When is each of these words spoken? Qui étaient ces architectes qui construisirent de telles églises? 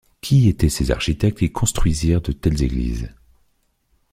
Qui 0.19 0.49
étaient 0.49 0.67
ces 0.67 0.89
architectes 0.89 1.37
qui 1.37 1.51
construisirent 1.51 2.21
de 2.23 2.31
telles 2.31 2.63
églises? 2.63 3.13